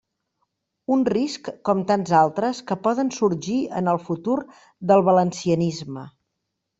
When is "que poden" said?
2.71-3.11